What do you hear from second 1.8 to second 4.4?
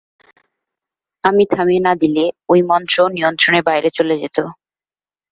না দিলে ঐ মন্ত্র নিয়ন্ত্রণের বাইরে চলে যেত।